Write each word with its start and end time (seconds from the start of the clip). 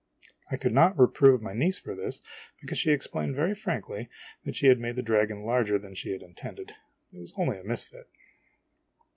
I 0.49 0.57
could 0.57 0.73
not 0.73 0.97
reprove 0.97 1.43
my 1.43 1.53
niece 1.53 1.77
for 1.77 1.93
this, 1.93 2.21
because 2.59 2.79
she 2.79 2.91
ex 2.91 3.05
plained 3.05 3.35
very 3.35 3.53
frankly 3.53 4.09
that 4.45 4.55
she 4.55 4.65
had 4.65 4.79
made 4.79 4.95
the 4.95 5.03
dragon 5.03 5.43
larger 5.43 5.77
than 5.77 5.93
she 5.93 6.11
intended; 6.15 6.73
it 7.13 7.19
was 7.19 7.35
only 7.37 7.59
a 7.59 7.63
misfit. 7.63 8.09